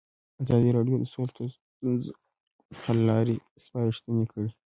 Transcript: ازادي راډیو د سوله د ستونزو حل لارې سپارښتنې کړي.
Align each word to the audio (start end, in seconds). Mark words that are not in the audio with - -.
ازادي 0.43 0.69
راډیو 0.77 0.95
د 0.99 1.03
سوله 1.13 1.31
د 1.35 1.39
ستونزو 1.69 2.11
حل 2.81 2.99
لارې 3.09 3.35
سپارښتنې 3.63 4.25
کړي. 4.31 4.49